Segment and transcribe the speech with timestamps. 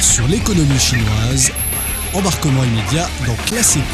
[0.00, 1.50] sur l'économie chinoise,
[2.14, 3.84] embarquement immédiat dans Classico.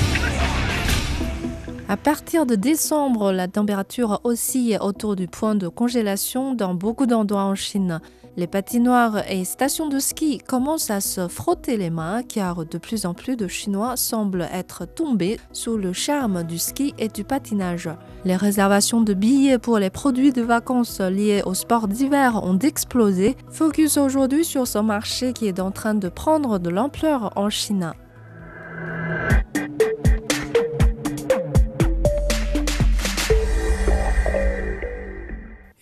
[1.89, 7.43] À partir de décembre, la température oscille autour du point de congélation dans beaucoup d'endroits
[7.43, 8.01] en Chine.
[8.39, 13.07] Les patinoires et stations de ski commencent à se frotter les mains car de plus
[13.07, 17.89] en plus de Chinois semblent être tombés sous le charme du ski et du patinage.
[18.27, 23.37] Les réservations de billets pour les produits de vacances liés au sport d'hiver ont explosé.
[23.51, 27.95] Focus aujourd'hui sur ce marché qui est en train de prendre de l'ampleur en Chine.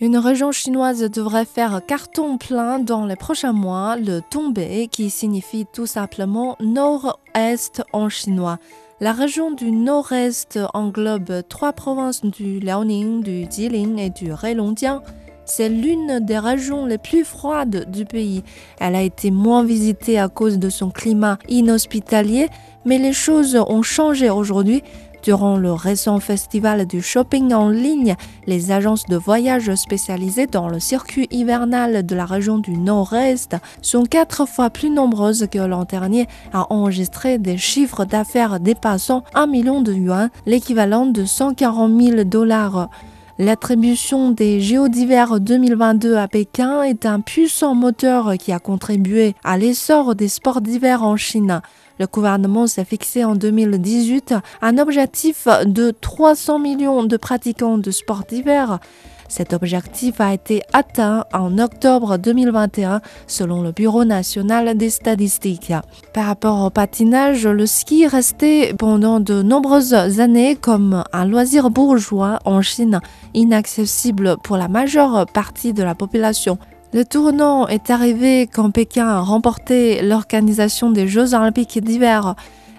[0.05, 4.59] Une région chinoise devrait faire carton plein dans les prochains mois, le Tongbe,
[4.91, 8.59] qui signifie tout simplement nord-est en chinois.
[8.99, 15.01] La région du nord-est englobe trois provinces du Liaoning, du Jilin et du Heilongjiang.
[15.43, 18.43] C'est l'une des régions les plus froides du pays.
[18.79, 22.49] Elle a été moins visitée à cause de son climat inhospitalier,
[22.85, 24.83] mais les choses ont changé aujourd'hui
[25.25, 30.79] Durant le récent festival du shopping en ligne, les agences de voyage spécialisées dans le
[30.79, 36.27] circuit hivernal de la région du Nord-Est sont quatre fois plus nombreuses que l'an dernier
[36.53, 42.91] à enregistrer des chiffres d'affaires dépassant 1 million de yuan, l'équivalent de 140 000 dollars.
[43.39, 49.57] L'attribution des JO d'hiver 2022 à Pékin est un puissant moteur qui a contribué à
[49.57, 51.61] l'essor des sports d'hiver en Chine.
[51.99, 58.23] Le gouvernement s'est fixé en 2018 un objectif de 300 millions de pratiquants de sport
[58.27, 58.79] d'hiver.
[59.27, 65.73] Cet objectif a été atteint en octobre 2021 selon le Bureau national des statistiques.
[66.13, 72.39] Par rapport au patinage, le ski restait pendant de nombreuses années comme un loisir bourgeois
[72.45, 72.99] en Chine,
[73.33, 76.59] inaccessible pour la majeure partie de la population.
[76.95, 82.35] Le tournant est arrivé quand Pékin a remporté l'organisation des Jeux olympiques d'hiver.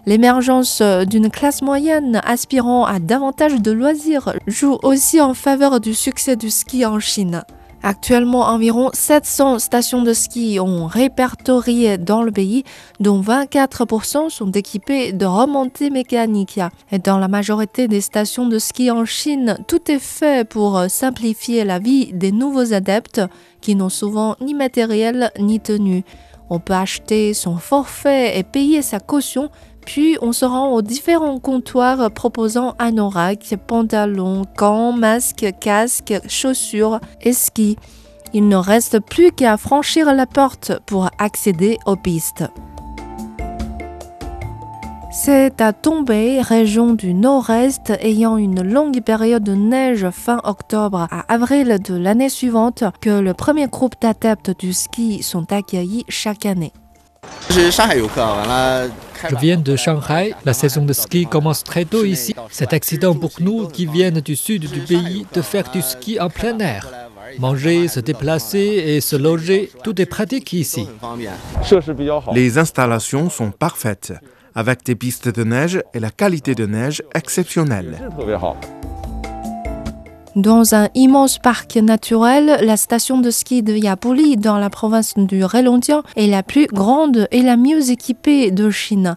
[0.06, 6.34] L'émergence d'une classe moyenne aspirant à davantage de loisirs joue aussi en faveur du succès
[6.34, 7.42] du ski en Chine.
[7.88, 12.64] Actuellement, environ 700 stations de ski ont répertorié dans le pays,
[12.98, 16.58] dont 24% sont équipées de remontées mécaniques.
[16.90, 21.62] Et dans la majorité des stations de ski en Chine, tout est fait pour simplifier
[21.62, 23.22] la vie des nouveaux adeptes
[23.60, 26.02] qui n'ont souvent ni matériel ni tenue.
[26.50, 29.48] On peut acheter son forfait et payer sa caution
[29.86, 37.32] puis on se rend aux différents comptoirs proposant anorak, pantalons, gants, masques, casques, chaussures et
[37.32, 37.78] skis.
[38.34, 42.44] Il ne reste plus qu'à franchir la porte pour accéder aux pistes.
[45.12, 51.32] C'est à Tombay, région du nord-est, ayant une longue période de neige fin octobre à
[51.32, 56.72] avril de l'année suivante, que le premier groupe d'adeptes du ski sont accueillis chaque année.
[59.30, 60.34] Je viens de Shanghai.
[60.44, 62.34] La saison de ski commence très tôt ici.
[62.50, 66.30] C'est accident pour nous qui viennent du sud du pays de faire du ski en
[66.30, 66.88] plein air.
[67.38, 70.88] Manger, se déplacer et se loger, tout est pratique ici.
[72.32, 74.14] Les installations sont parfaites,
[74.54, 77.98] avec des pistes de neige et la qualité de neige exceptionnelle.
[80.36, 85.42] Dans un immense parc naturel, la station de ski de Yapuli dans la province du
[85.42, 89.16] Heilongjiang est la plus grande et la mieux équipée de Chine.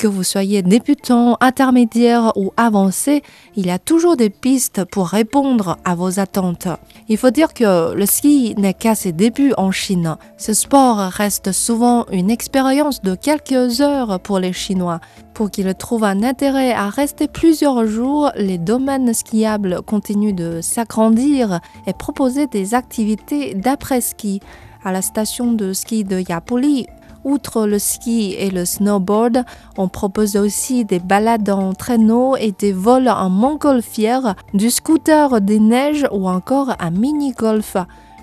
[0.00, 3.22] Que vous soyez débutant, intermédiaire ou avancé,
[3.54, 6.68] il y a toujours des pistes pour répondre à vos attentes.
[7.10, 10.16] Il faut dire que le ski n'est qu'à ses débuts en Chine.
[10.38, 15.00] Ce sport reste souvent une expérience de quelques heures pour les Chinois.
[15.34, 21.60] Pour qu'ils trouvent un intérêt à rester plusieurs jours, les domaines skiables continuent de s'agrandir
[21.86, 24.40] et proposer des activités d'après-ski.
[24.82, 26.86] À la station de ski de Yapuli,
[27.24, 29.44] Outre le ski et le snowboard,
[29.76, 35.58] on propose aussi des balades en traîneau et des vols en montgolfière, du scooter des
[35.58, 37.76] neiges ou encore un mini-golf.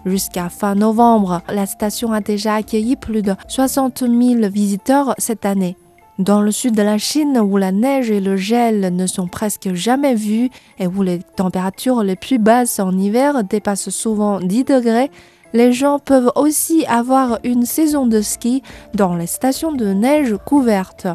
[0.05, 5.77] Jusqu'à fin novembre, la station a déjà accueilli plus de 60 000 visiteurs cette année.
[6.17, 9.73] Dans le sud de la Chine, où la neige et le gel ne sont presque
[9.73, 15.11] jamais vus et où les températures les plus basses en hiver dépassent souvent 10 degrés,
[15.53, 18.63] les gens peuvent aussi avoir une saison de ski
[18.94, 21.07] dans les stations de neige couvertes.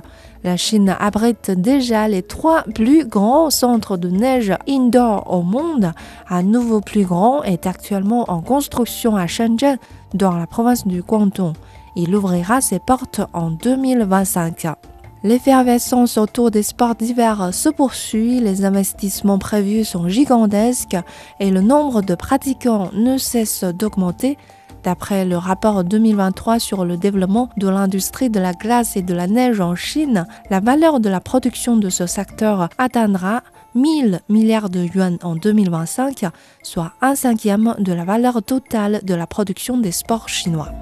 [0.44, 5.92] La Chine abrite déjà les trois plus grands centres de neige indoor au monde.
[6.28, 9.78] Un nouveau plus grand est actuellement en construction à Shenzhen,
[10.14, 11.54] dans la province du Guangdong.
[11.94, 14.66] Il ouvrira ses portes en 2025.
[15.24, 20.96] L'effervescence autour des sports d'hiver se poursuit, les investissements prévus sont gigantesques
[21.38, 24.36] et le nombre de pratiquants ne cesse d'augmenter.
[24.82, 29.28] D'après le rapport 2023 sur le développement de l'industrie de la glace et de la
[29.28, 33.42] neige en Chine, la valeur de la production de ce secteur atteindra
[33.76, 36.26] 1000 milliards de yuan en 2025,
[36.64, 40.72] soit un cinquième de la valeur totale de la production des sports chinois.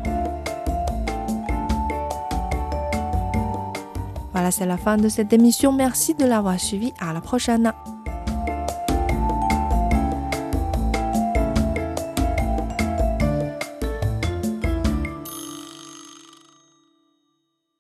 [4.50, 5.72] C'est la fin de cette émission.
[5.72, 6.92] Merci de l'avoir suivi.
[7.00, 7.72] À la prochaine.